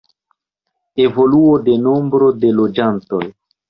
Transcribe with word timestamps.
Evoluo 1.05 1.53
de 1.69 1.79
nombro 1.87 2.35
de 2.43 2.57
loĝantoj. 2.65 3.27